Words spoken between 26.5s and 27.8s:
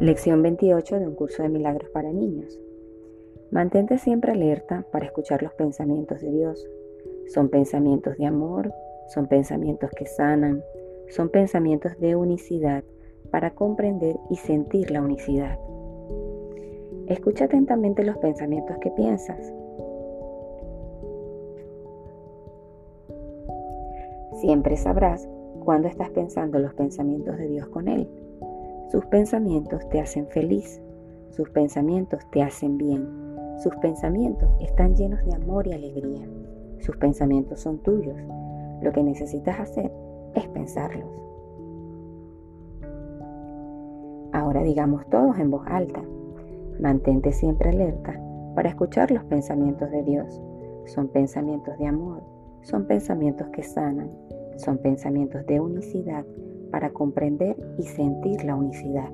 los pensamientos de Dios